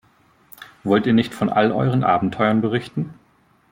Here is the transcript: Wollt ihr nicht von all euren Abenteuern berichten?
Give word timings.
Wollt 0.83 1.05
ihr 1.05 1.13
nicht 1.13 1.31
von 1.31 1.49
all 1.49 1.71
euren 1.71 2.03
Abenteuern 2.03 2.59
berichten? 2.61 3.13